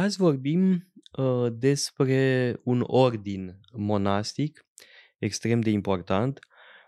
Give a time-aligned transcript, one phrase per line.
[0.00, 4.66] Azi vorbim uh, despre un ordin monastic
[5.18, 6.38] extrem de important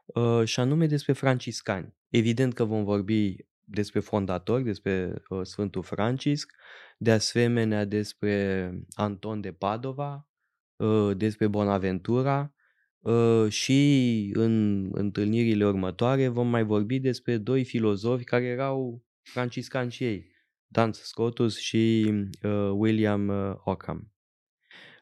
[0.07, 1.95] uh, și anume despre franciscani.
[2.09, 6.53] Evident că vom vorbi despre fondatori, despre uh, Sfântul Francisc,
[6.99, 10.29] de asemenea despre Anton de Padova,
[10.77, 12.55] uh, despre Bonaventura
[13.01, 20.05] uh, și în întâlnirile următoare vom mai vorbi despre doi filozofi care erau franciscani și
[20.05, 20.32] ei,
[20.73, 22.13] Duns Scotus și
[22.43, 24.13] uh, William uh, Ockham.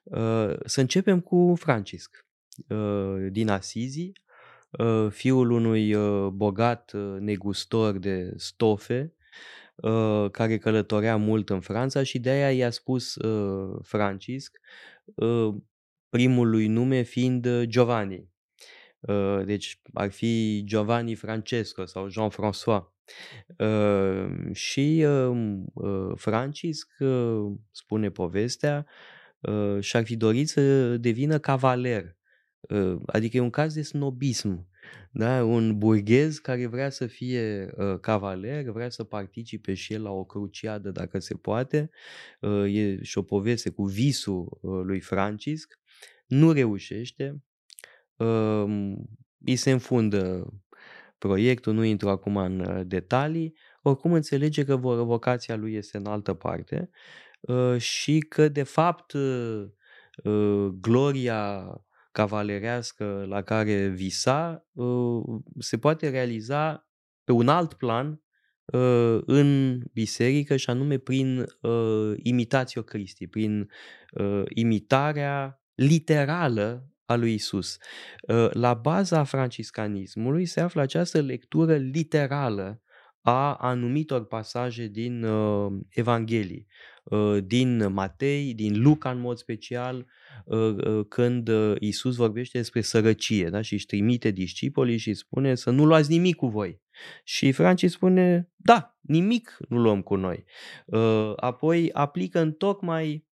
[0.03, 2.27] Uh, să începem cu Francisc
[2.69, 4.13] uh, din Asizi,
[4.71, 9.15] uh, fiul unui uh, bogat uh, negustor de stofe,
[9.75, 14.59] uh, care călătorea mult în Franța și de aia i-a spus uh, Francisc,
[15.05, 15.55] uh,
[16.09, 18.29] primul lui nume fiind uh, Giovanni.
[19.01, 23.00] Uh, deci ar fi Giovanni Francesco sau Jean-François.
[23.59, 28.87] Uh, și uh, uh, Francisc, uh, spune povestea,
[29.41, 32.17] uh, și-ar fi dorit să devină cavaler.
[32.61, 34.69] Uh, adică e un caz de snobism.
[35.13, 35.45] Da?
[35.45, 40.25] Un burghez care vrea să fie uh, cavaler, vrea să participe și el la o
[40.25, 41.91] cruciadă dacă se poate.
[42.41, 45.79] Uh, e și o poveste cu visul uh, lui Francisc.
[46.27, 47.43] Nu reușește.
[48.17, 48.95] Uh,
[49.45, 50.53] îi se înfundă
[51.21, 56.35] proiectul, nu intru acum în uh, detalii, oricum înțelege că vocația lui este în altă
[56.35, 56.91] parte
[57.41, 59.67] uh, și că de fapt uh,
[60.81, 61.75] gloria
[62.13, 64.67] cavalerească la care visa
[65.59, 66.89] se poate realiza
[67.25, 68.23] pe un alt plan
[69.27, 71.45] în biserică și anume prin
[72.17, 73.71] imitatio Christi, prin
[74.49, 77.79] imitarea literală a lui Isus.
[78.29, 82.83] Ă, la baza franciscanismului se află această lectură literală
[83.21, 86.67] a anumitor pasaje din uh, Evanghelii,
[87.05, 90.07] uh, din Matei, din Luca în mod special,
[90.45, 93.61] uh, uh, când uh, Isus vorbește despre sărăcie da?
[93.61, 96.81] și își trimite discipolii și spune să nu luați nimic cu voi.
[97.25, 100.45] Și Francis spune, da, nimic nu luăm cu noi.
[100.87, 103.29] Uh, apoi aplică în tocmai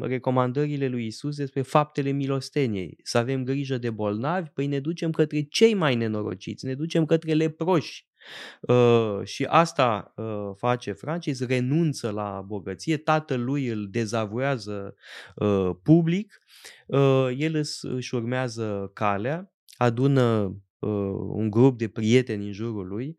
[0.00, 2.98] recomandările lui Isus despre faptele milosteniei.
[3.02, 7.32] Să avem grijă de bolnavi, păi ne ducem către cei mai nenorociți, ne ducem către
[7.32, 8.06] leproși.
[8.60, 14.94] Uh, și asta uh, face Francis, renunță la bogăție, tatăl lui îl dezavuează
[15.34, 16.40] uh, public,
[16.86, 23.16] uh, el își urmează calea, adună uh, un grup de prieteni în jurul lui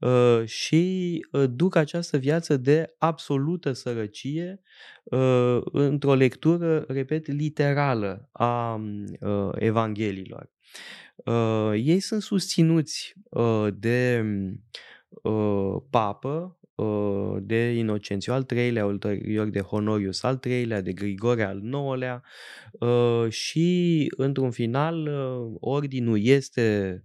[0.00, 4.60] uh, și uh, duc această viață de absolută sărăcie
[5.04, 8.74] uh, într-o lectură, repet, literală a
[9.20, 10.50] uh, Evanghelilor.
[11.16, 14.24] Uh, ei sunt susținuți uh, de
[15.22, 16.57] uh, papă,
[17.40, 22.22] de Inocențiu al treilea, ulterior de Honorius al treilea, de Grigore al nouălea
[23.28, 25.08] și într-un final
[25.60, 27.02] ordinul este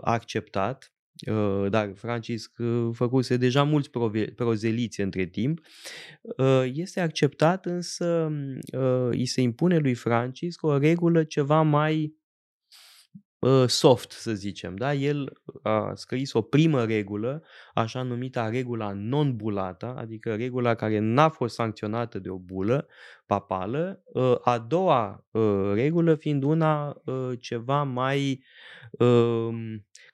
[0.00, 0.92] acceptat,
[1.68, 2.52] dar Francisc
[2.92, 3.90] făcuse deja mulți
[4.34, 5.60] prozeliți între timp,
[6.72, 8.32] este acceptat însă
[9.10, 12.20] îi se impune lui Francisc o regulă ceva mai
[13.66, 14.76] soft, să zicem.
[14.76, 14.94] Da?
[14.94, 15.32] El
[15.62, 17.42] a scris o primă regulă,
[17.74, 22.86] așa numită regula non-bulata, adică regula care n-a fost sancționată de o bulă
[23.26, 24.02] papală.
[24.14, 28.44] Ă, a doua ă, regulă fiind una ă, ceva mai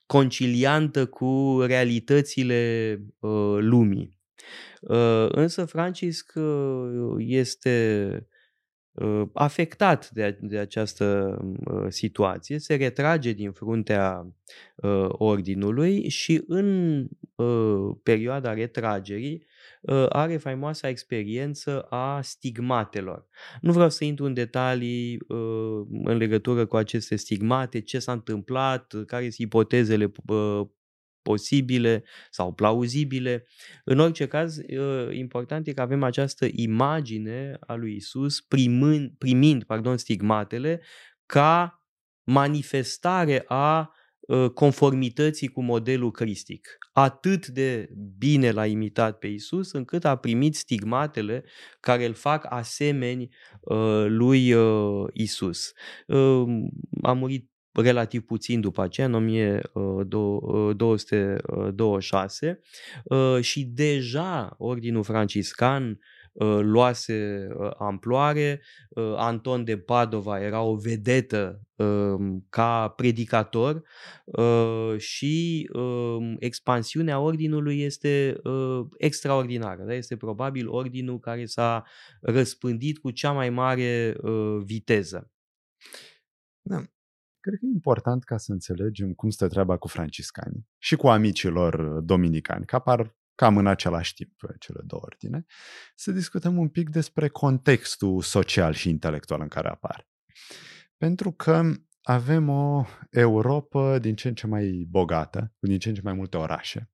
[0.07, 3.01] conciliantă cu realitățile
[3.59, 4.19] lumii.
[5.29, 6.33] Însă Francisc
[7.19, 8.37] este Uh,
[9.33, 14.27] afectat de, de această uh, situație, se retrage din fruntea
[14.77, 17.07] uh, ordinului și în
[18.03, 19.47] perioada retragerii
[20.09, 23.27] are faimoasa experiență a stigmatelor.
[23.61, 25.19] Nu vreau să intru în detalii
[26.05, 30.13] în legătură cu aceste stigmate, ce s-a întâmplat, care sunt ipotezele
[31.23, 33.47] posibile sau plauzibile.
[33.85, 39.65] În orice caz, ă, important e că avem această imagine a lui Isus primând, primind
[39.65, 40.83] pardon, stigmatele
[41.27, 41.83] ca
[42.25, 43.93] manifestare a
[44.29, 46.79] ă, conformității cu modelul cristic.
[46.93, 47.89] Atât de
[48.19, 51.45] bine l-a imitat pe Isus, încât a primit stigmatele
[51.81, 53.29] care îl fac asemeni
[53.71, 54.55] ă, lui
[55.13, 55.73] Isus.
[57.03, 57.51] A murit
[57.83, 61.51] relativ puțin după aceea, în 1226, uh,
[63.05, 65.99] uh, uh, și deja Ordinul Franciscan
[66.33, 68.63] uh, luase uh, amploare.
[68.89, 73.83] Uh, Anton de Padova era o vedetă uh, ca predicator
[74.25, 79.83] uh, și uh, expansiunea ordinului este uh, extraordinară.
[79.83, 79.95] Da?
[79.95, 81.85] Este probabil ordinul care s-a
[82.21, 85.31] răspândit cu cea mai mare uh, viteză.
[86.63, 86.85] Da.
[87.41, 92.01] Cred că e important ca să înțelegem cum stă treaba cu franciscanii și cu amicilor
[92.01, 95.45] dominicani, că apar cam în același timp cele două ordine,
[95.95, 100.09] să discutăm un pic despre contextul social și intelectual în care apar.
[100.97, 101.63] Pentru că
[102.03, 106.13] avem o Europa din ce în ce mai bogată, cu din ce în ce mai
[106.13, 106.91] multe orașe.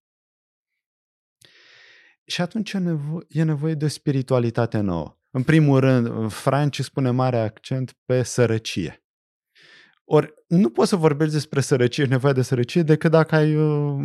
[2.25, 5.19] Și atunci e, nevo- e nevoie de o spiritualitate nouă.
[5.31, 9.04] În primul rând, Franci spune mare accent pe sărăcie.
[10.05, 13.97] Ori nu poți să vorbești despre sărăcie și nevoia de sărăcie decât dacă ai uh,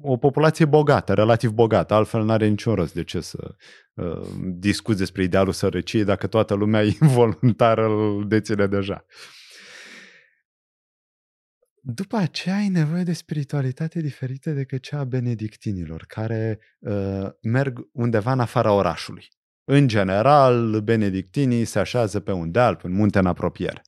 [0.00, 1.94] o populație bogată, relativ bogată.
[1.94, 3.54] Altfel nu are niciun rost de ce să
[3.94, 9.04] uh, discuți despre idealul sărăciei dacă toată lumea involuntar îl deține deja.
[11.80, 18.32] După aceea ai nevoie de spiritualitate diferită decât cea a benedictinilor, care uh, merg undeva
[18.32, 19.28] în afara orașului.
[19.64, 23.82] În general, benedictinii se așează pe un deal, pe un munte în apropiere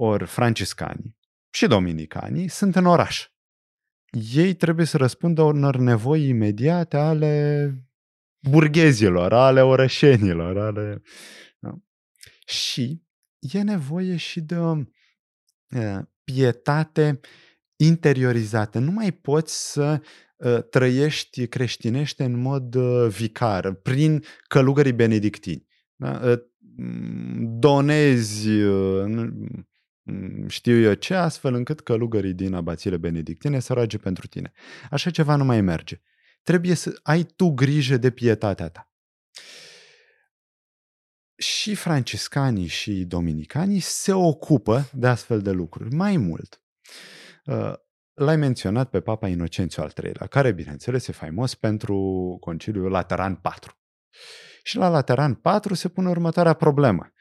[0.00, 1.16] ori franciscanii
[1.50, 3.28] și dominicanii sunt în oraș.
[4.32, 7.72] Ei trebuie să răspundă unor nevoi imediate ale
[8.50, 11.02] burghezilor, ale orășenilor, ale...
[11.58, 11.78] Da?
[12.46, 13.02] Și
[13.38, 14.76] e nevoie și de o
[16.24, 17.20] pietate
[17.76, 18.78] interiorizată.
[18.78, 20.02] Nu mai poți să
[20.70, 22.76] trăiești creștinește în mod
[23.08, 25.66] vicar, prin călugării benedictini.
[25.94, 26.36] Da?
[27.58, 29.67] Donezi Mm,
[30.46, 34.52] știu eu ce, astfel încât călugării din abațiile benedictine să roage pentru tine.
[34.90, 36.00] Așa ceva nu mai merge.
[36.42, 38.92] Trebuie să ai tu grijă de pietatea ta.
[41.36, 45.94] Și franciscanii și dominicanii se ocupă de astfel de lucruri.
[45.94, 46.62] Mai mult,
[47.44, 47.72] uh,
[48.14, 51.96] l-ai menționat pe Papa Inocențiu al III-lea, care, bineînțeles, e faimos pentru
[52.40, 53.78] Conciliul Lateran 4.
[54.62, 57.12] Și la Lateran 4 se pune următoarea problemă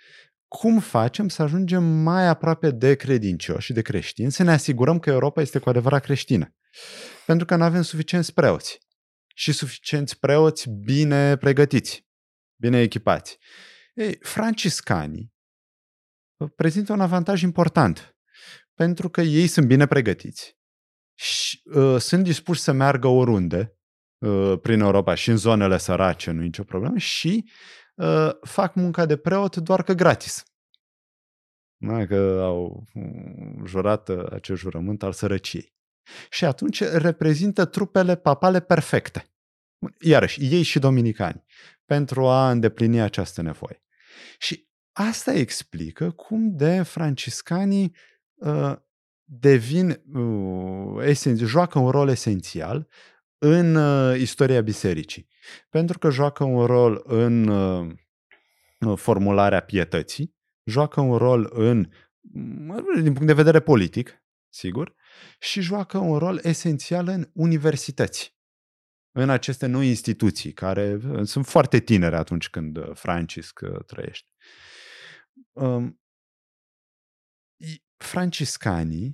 [0.47, 5.09] cum facem să ajungem mai aproape de credincioși și de creștini, să ne asigurăm că
[5.09, 6.55] Europa este cu adevărat creștină.
[7.25, 8.79] Pentru că nu avem suficienți preoți
[9.35, 12.07] și suficienți preoți bine pregătiți,
[12.61, 13.37] bine echipați.
[13.93, 15.35] Ei, franciscanii
[16.55, 18.17] prezintă un avantaj important,
[18.73, 20.57] pentru că ei sunt bine pregătiți
[21.19, 23.77] și uh, sunt dispuși să meargă oriunde
[24.17, 27.51] uh, prin Europa și în zonele sărace, nu e nicio problemă, și uh,
[28.41, 30.45] fac munca de preot doar că gratis.
[31.77, 35.75] Da, că au mm, jurat uh, acest jurământ al sărăciei.
[36.29, 39.25] Și atunci reprezintă trupele papale perfecte.
[39.99, 41.43] Iarăși, ei și dominicani,
[41.85, 43.83] pentru a îndeplini această nevoie.
[44.37, 47.95] Și asta explică cum de franciscanii
[48.33, 48.75] uh,
[49.23, 52.87] devin, uh, esen, joacă un rol esențial
[53.37, 55.27] în uh, istoria bisericii.
[55.69, 57.95] Pentru că joacă un rol în uh,
[58.95, 61.89] formularea pietății, joacă un rol în,
[63.01, 64.95] din punct de vedere politic, sigur,
[65.39, 68.35] și joacă un rol esențial în universități,
[69.11, 74.31] în aceste noi instituții, care uh, sunt foarte tinere atunci când uh, Francisc uh, trăiește.
[75.51, 76.01] Um,
[77.97, 79.13] franciscanii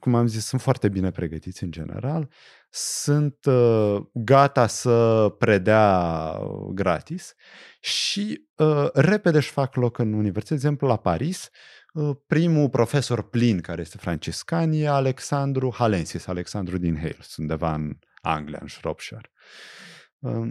[0.00, 2.30] cum am zis, sunt foarte bine pregătiți în general,
[2.70, 6.38] sunt uh, gata să predea
[6.74, 7.34] gratis
[7.80, 10.48] și uh, repede își fac loc în universitate.
[10.48, 11.50] De exemplu, la Paris,
[11.92, 17.98] uh, primul profesor plin care este franciscan e Alexandru Halensis, Alexandru din Hales, undeva în
[18.22, 19.30] Anglia, în Shropshire.
[20.18, 20.48] Uh,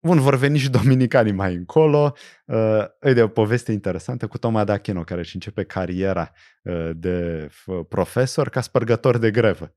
[0.00, 2.14] Bun, vor veni și dominicanii mai încolo.
[2.44, 7.48] Uh, e de o poveste interesantă cu Toma D'Achino, care își începe cariera uh, de
[7.88, 9.74] profesor ca spărgător de grevă.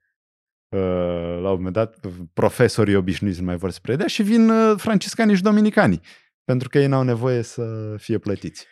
[0.70, 2.00] Uh, la un moment dat,
[2.34, 6.02] profesorii obișnuiți nu mai vor să predea și vin uh, franciscanii și dominicanii,
[6.44, 8.68] pentru că ei n-au nevoie să fie plătiți.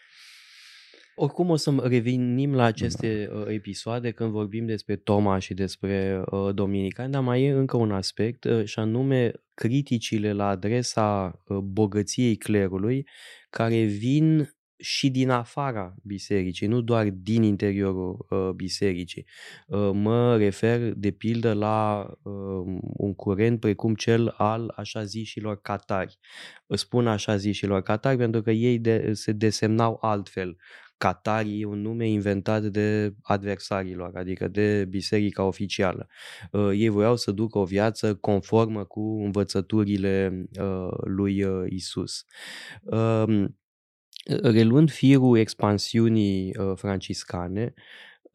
[1.20, 6.54] Oricum o să revenim la aceste uh, episoade când vorbim despre Toma și despre uh,
[6.54, 12.36] Dominicani, dar mai e încă un aspect uh, și anume criticile la adresa uh, bogăției
[12.36, 13.08] clerului
[13.50, 19.26] care vin și din afara bisericii, nu doar din interiorul uh, bisericii.
[19.68, 22.34] Uh, mă refer, de pildă, la uh,
[22.98, 26.18] un curent precum cel al așa zișilor catari.
[26.68, 30.58] Spun așa zișilor catari pentru că ei de, se desemnau altfel
[30.98, 36.08] Catarii e un nume inventat de adversarilor, adică de biserica oficială.
[36.51, 42.25] Uh, ei voiau să ducă o viață conformă cu învățăturile uh, lui uh, Isus.
[42.82, 43.58] Um,
[44.42, 47.74] reluând firul expansiunii franciscane,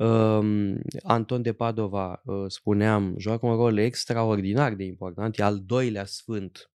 [0.03, 6.71] um, Anton de Padova, spuneam, joacă un rol extraordinar de important, e al doilea sfânt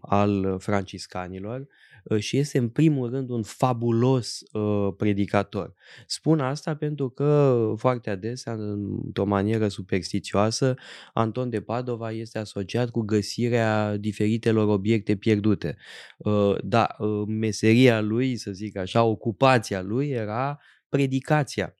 [0.00, 1.66] al franciscanilor
[2.10, 5.74] Ă, și este în primul rând un fabulos uh, predicator.
[6.06, 10.74] Spun asta pentru că foarte adesea, într-o manieră superstițioasă,
[11.12, 15.76] Anton de Padova este asociat cu găsirea diferitelor obiecte pierdute.
[16.16, 21.76] Uh, da, uh, meseria lui, să zic așa, ocupația lui era predicația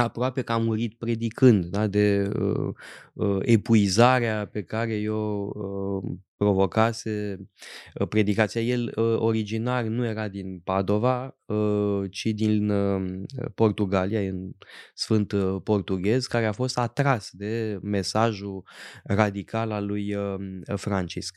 [0.00, 2.74] aproape că a murit predicând, da, de uh,
[3.12, 7.36] uh, epuizarea pe care eu uh, provocase
[8.00, 8.60] uh, predicația.
[8.60, 13.22] El uh, originar nu era din Padova, uh, ci din uh,
[13.54, 14.50] Portugalia, în
[14.94, 18.64] sfânt uh, portughez, care a fost atras de mesajul
[19.04, 20.34] radical al lui uh,
[20.76, 21.36] Francisc.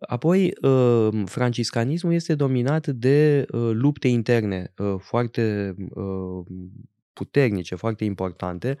[0.00, 6.46] Apoi, uh, franciscanismul este dominat de uh, lupte interne uh, foarte uh,
[7.18, 8.78] puternice, foarte importante,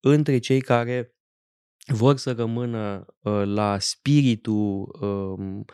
[0.00, 1.14] între cei care
[1.86, 5.64] vor să rămână uh, la spiritul uh,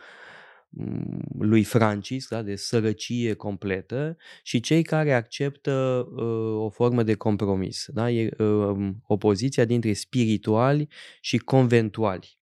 [1.39, 7.85] lui Francis, da, de sărăcie completă, și cei care acceptă uh, o formă de compromis.
[7.87, 8.09] Da?
[8.09, 10.87] E uh, opoziția dintre spirituali
[11.21, 12.38] și conventuali.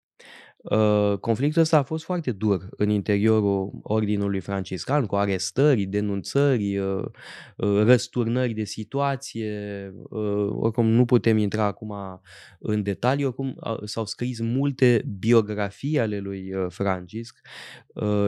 [0.69, 7.03] Uh, conflictul ăsta a fost foarte dur în interiorul ordinului franciscan, cu arestări, denunțări, uh,
[7.55, 9.93] uh, răsturnări de situație.
[10.49, 11.93] Oricum nu putem intra acum
[12.59, 17.39] în detalii, oricum s-au scris multe biografii ale lui Francisc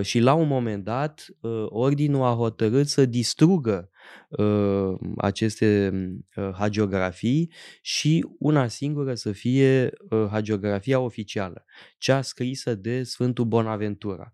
[0.01, 1.25] și la un moment dat
[1.65, 3.99] ordinul a hotărât să distrugă uh,
[5.18, 5.92] aceste
[6.36, 7.51] uh, hagiografii
[7.82, 11.66] și una singură să fie uh, hagiografia oficială,
[11.98, 14.34] cea scrisă de Sfântul Bonaventura.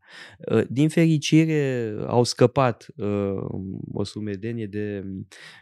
[0.51, 3.35] Uh, din fericire au scăpat uh,
[3.91, 5.03] o sumedenie de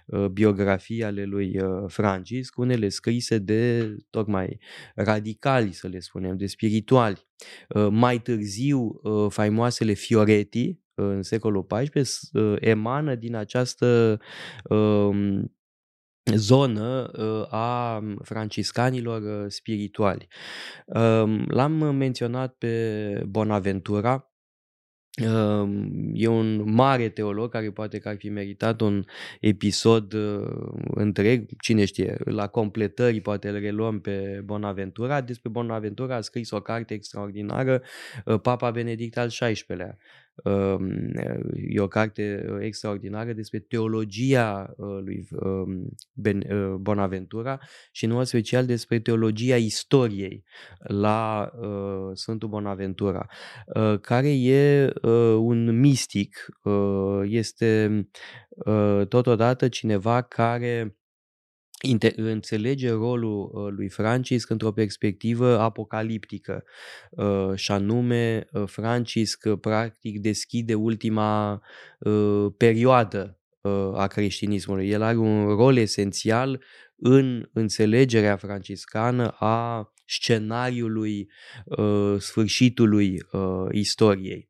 [0.05, 4.59] uh, biografii ale lui uh, Francisc, unele scrise de tocmai
[4.95, 7.27] radicali, să le spunem, de spirituali.
[7.69, 14.19] Uh, mai târziu, uh, faimoasele Fioretti, în secolul XIV ă, emană din această
[14.63, 15.55] um,
[16.35, 20.27] zonă ă, a franciscanilor spirituali.
[21.47, 24.33] L-am menționat pe Bonaventura,
[26.13, 29.05] E un mare teolog care poate că ar fi meritat un
[29.39, 30.13] episod
[30.93, 35.21] întreg, cine știe, la completări poate îl reluăm pe Bonaventura.
[35.21, 37.81] Despre Bonaventura a scris o carte extraordinară,
[38.41, 39.97] Papa Benedict al XVI-lea.
[41.69, 47.59] E o carte uh, extraordinară despre teologia uh, lui uh, Bonaventura
[47.91, 50.43] și în mod special despre teologia istoriei
[50.79, 51.51] la
[52.13, 53.25] Sfântul Bonaventura,
[54.01, 54.93] care e
[55.37, 56.45] un mistic,
[57.23, 58.07] este
[59.07, 60.97] totodată cineva care
[62.15, 66.63] înțelege rolul uh, lui Francisc într-o perspectivă apocaliptică
[67.09, 71.61] uh, și anume uh, Francisc practic deschide ultima
[72.57, 73.37] perioadă
[73.93, 74.89] a creștinismului.
[74.89, 76.63] El are un rol esențial
[76.95, 81.29] în înțelegerea franciscană a scenariului
[82.17, 83.21] sfârșitului
[83.71, 84.49] istoriei.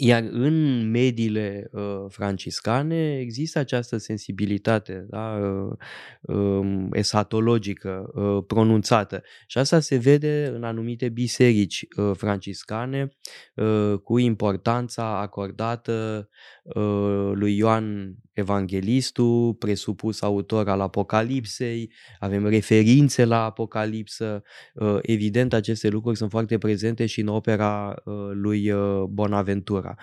[0.00, 9.22] Um, iar în mediile uh, franciscane există această sensibilitate da, uh, uh, esatologică uh, pronunțată.
[9.46, 13.16] Și asta se vede în anumite biserici uh, franciscane
[13.54, 16.28] uh, cu importanța acordată
[16.62, 24.42] uh, lui Ioan Evanghelistul, presupus autor al Apocalipsei, avem referințe la Apocalipsă.
[24.74, 29.94] Uh, evident, aceste lucruri sunt foarte prezente și în opera uh, lui uh, Bonaventura.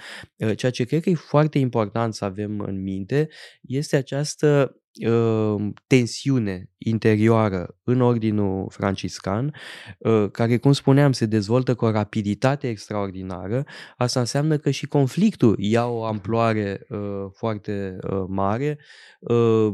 [0.56, 3.30] Ceea ce cred că e foarte important să avem în minte
[3.62, 4.88] este această uh,
[5.88, 9.54] tensiune interioară în ordinul franciscan,
[9.98, 13.64] uh, care, cum spuneam, se dezvoltă cu o rapiditate extraordinară,
[13.98, 17.00] asta înseamnă că și conflictul ia o amploare uh,
[17.34, 18.80] foarte uh, mare,
[19.20, 19.70] uh,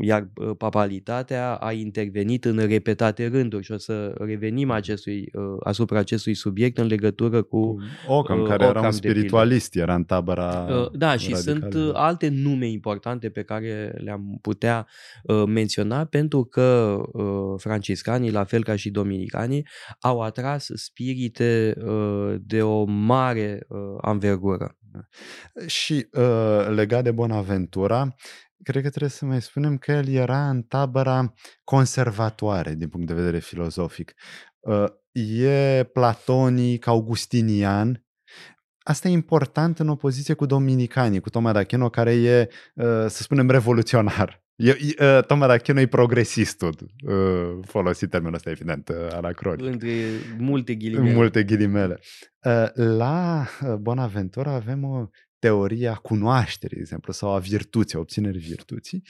[0.00, 5.98] iar uh, papalitatea a intervenit în repetate rânduri și o să revenim acestui, uh, asupra
[5.98, 7.76] acestui subiect în legătură cu
[8.06, 12.68] Ocam, care Ocam era un spiritualist, era în tabăra uh, Da, și sunt alte nume
[12.68, 14.86] importante pe care le-am putea
[15.22, 19.66] uh, menționa pentru că uh, franciscanii, la fel ca și dominicanii,
[20.00, 24.76] au atras spirite uh, de o mare uh, anvergură.
[25.66, 28.14] Și uh, legat de Bonaventura,
[28.62, 33.14] cred că trebuie să mai spunem că el era în tabăra conservatoare din punct de
[33.14, 34.14] vedere filozofic.
[34.58, 38.07] Uh, e platonic, augustinian,
[38.88, 43.50] Asta e important în opoziție cu dominicanii, cu Toma d'Achino, care e, uh, să spunem,
[43.50, 44.44] revoluționar.
[44.56, 49.66] E, e, Toma d'Achino e progresistul, uh, folosit termenul ăsta, evident, anacronic.
[49.66, 49.90] Între
[50.38, 51.14] multe ghilimele.
[51.14, 52.00] Multe ghilimele.
[52.74, 53.46] La
[53.80, 59.02] Bonaventura avem o teoria cunoașterii, de exemplu, sau a virtuții, a obținerii virtuții,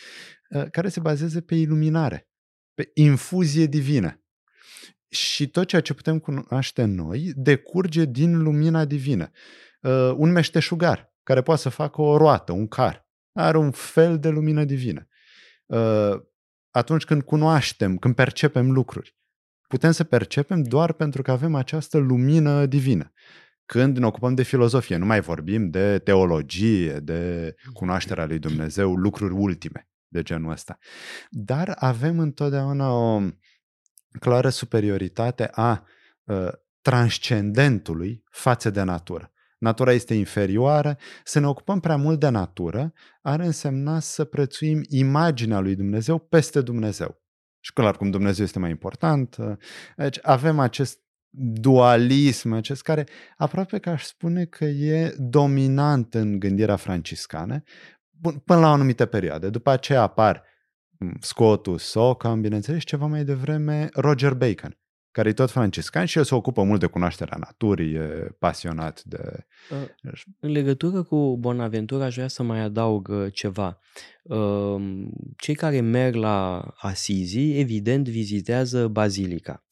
[0.50, 2.28] uh, care se bazează pe iluminare,
[2.74, 4.22] pe infuzie divină.
[5.10, 9.30] Și tot ceea ce putem cunoaște noi decurge din lumina divină.
[9.32, 9.66] Uh,
[10.16, 14.64] un meșteșugar care poate să facă o roată, un car, are un fel de lumină
[14.64, 15.08] divină.
[15.66, 16.20] Uh,
[16.70, 19.16] atunci când cunoaștem, când percepem lucruri,
[19.68, 23.12] putem să percepem doar pentru că avem această lumină divină.
[23.66, 29.34] Când ne ocupăm de filozofie, nu mai vorbim de teologie, de cunoașterea lui Dumnezeu, lucruri
[29.34, 30.78] ultime de genul ăsta.
[31.30, 33.22] Dar avem întotdeauna o
[34.20, 35.86] clară superioritate a
[36.24, 36.48] uh,
[36.80, 39.32] transcendentului față de natură.
[39.58, 45.58] Natura este inferioară, să ne ocupăm prea mult de natură ar însemna să prețuim imaginea
[45.58, 47.22] lui Dumnezeu peste Dumnezeu.
[47.60, 49.36] Și clar, cum Dumnezeu este mai important,
[49.96, 50.98] deci avem acest
[51.60, 57.62] dualism acest care aproape că aș spune că e dominant în gândirea franciscană
[58.44, 59.50] până la o anumită perioadă.
[59.50, 60.44] După aceea apar
[61.20, 64.78] Scotus, Ockham, bineînțeles, ceva mai devreme Roger Bacon,
[65.10, 69.46] care e tot franciscan și el se ocupă mult de cunoașterea naturii, e pasionat de...
[69.70, 69.76] Ă,
[70.40, 73.78] în legătură cu Bonaventura aș vrea să mai adaug ă, ceva.
[74.30, 74.78] Ă,
[75.36, 79.64] cei care merg la Asizi, evident, vizitează bazilica.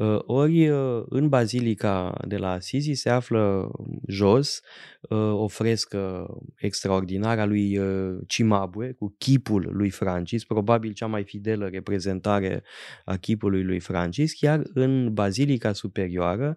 [0.00, 3.70] Uh, ori uh, în bazilica de la Assisi se află
[4.08, 4.60] jos
[5.00, 6.26] uh, o frescă
[6.56, 7.80] extraordinară a lui
[8.26, 12.62] Cimabue cu chipul lui Francis, probabil cea mai fidelă reprezentare
[13.04, 16.56] a chipului lui Francis, chiar în bazilica superioară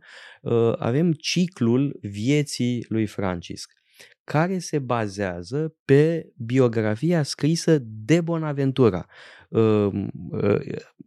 [0.78, 3.72] avem ciclul vieții lui Francisc
[4.24, 9.06] care se bazează pe biografia scrisă de Bonaventura,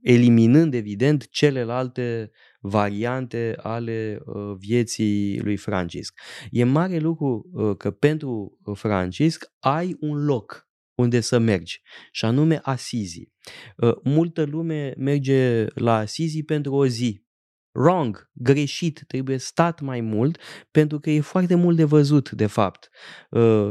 [0.07, 6.21] eliminând evident celelalte variante ale uh, vieții lui Francisc.
[6.51, 12.61] E mare lucru uh, că pentru Francisc ai un loc unde să mergi, și anume
[12.63, 13.33] Asizi.
[13.77, 17.25] Uh, multă lume merge la Asizi pentru o zi.
[17.73, 20.41] Wrong, greșit, trebuie stat mai mult
[20.71, 22.89] pentru că e foarte mult de văzut, de fapt.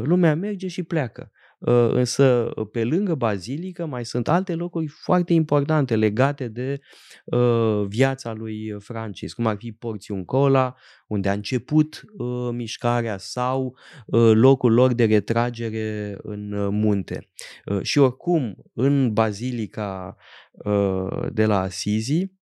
[0.03, 1.31] Lumea merge și pleacă.
[1.65, 6.79] Ă, însă pe lângă bazilică mai sunt alte locuri foarte importante legate de
[7.31, 10.75] ă, viața lui Francis, cum ar fi Porțiuncola,
[11.07, 13.77] unde a început ă, mișcarea sau
[14.33, 17.29] locul lor de retragere în munte.
[17.81, 20.15] Și oricum, în bazilica
[21.31, 22.34] de la Asizi,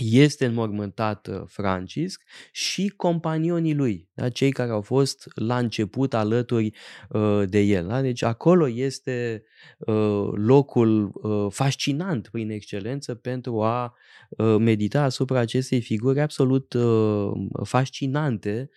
[0.00, 4.28] este înmormântat uh, Francisc și companionii lui, da?
[4.28, 6.72] cei care au fost la început alături
[7.08, 7.86] uh, de el.
[7.86, 8.00] Da?
[8.00, 9.44] Deci acolo este
[9.78, 13.94] uh, locul uh, fascinant prin excelență pentru a
[14.28, 17.30] uh, medita asupra acestei figuri absolut uh,
[17.62, 18.70] fascinante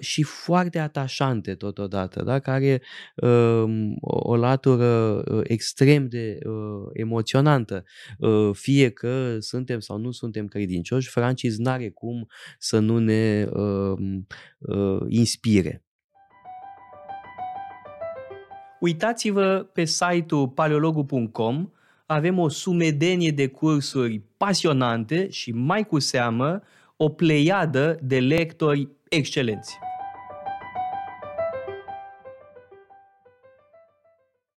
[0.00, 2.38] și foarte atașante totodată, da?
[2.38, 2.82] care
[4.00, 6.38] o latură extrem de
[6.92, 7.84] emoționantă,
[8.52, 12.26] fie că suntem sau nu suntem credincioși, Francis n-are cum
[12.58, 13.98] să nu ne uh,
[14.58, 15.82] uh, inspire.
[18.80, 21.70] Uitați-vă pe site-ul paleologu.com,
[22.06, 26.62] avem o sumedenie de cursuri pasionante și mai cu seamă
[26.96, 29.78] o pleiadă de lectori excelenți.